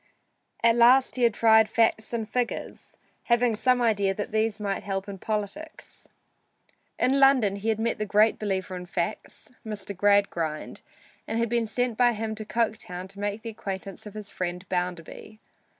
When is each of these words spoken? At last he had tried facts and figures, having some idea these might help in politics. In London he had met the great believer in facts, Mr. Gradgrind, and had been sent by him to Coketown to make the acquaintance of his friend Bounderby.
At 0.63 0.77
last 0.77 1.15
he 1.15 1.21
had 1.21 1.33
tried 1.35 1.69
facts 1.69 2.11
and 2.11 2.27
figures, 2.27 2.97
having 3.25 3.55
some 3.55 3.83
idea 3.83 4.15
these 4.15 4.59
might 4.59 4.81
help 4.81 5.07
in 5.07 5.19
politics. 5.19 6.07
In 6.97 7.19
London 7.19 7.57
he 7.57 7.69
had 7.69 7.77
met 7.79 7.99
the 7.99 8.05
great 8.07 8.39
believer 8.39 8.75
in 8.75 8.87
facts, 8.87 9.51
Mr. 9.63 9.95
Gradgrind, 9.95 10.81
and 11.27 11.37
had 11.37 11.49
been 11.49 11.67
sent 11.67 11.99
by 11.99 12.13
him 12.13 12.33
to 12.33 12.45
Coketown 12.45 13.09
to 13.09 13.19
make 13.19 13.43
the 13.43 13.49
acquaintance 13.51 14.07
of 14.07 14.15
his 14.15 14.31
friend 14.31 14.67
Bounderby. 14.69 15.39